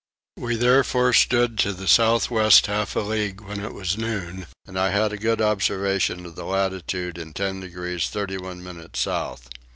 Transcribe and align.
We 0.35 0.55
therefore 0.55 1.13
stood 1.13 1.59
to 1.59 1.73
the 1.73 1.87
south 1.87 2.31
west 2.31 2.65
half 2.65 2.95
a 2.95 3.01
league 3.01 3.39
when 3.39 3.59
it 3.63 3.71
was 3.71 3.99
noon, 3.99 4.47
and 4.65 4.79
I 4.79 4.89
had 4.89 5.13
a 5.13 5.15
good 5.15 5.39
observation 5.43 6.25
of 6.25 6.33
the 6.35 6.43
latitude 6.45 7.19
in 7.19 7.33
10 7.33 7.59
degrees 7.59 8.09
31 8.09 8.63
minutes 8.63 8.99
south. 9.01 9.47